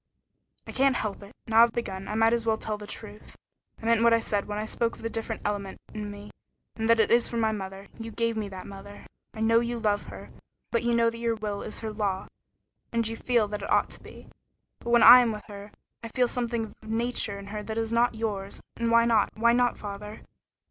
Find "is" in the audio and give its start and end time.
7.11-7.27, 11.61-11.81, 17.77-17.93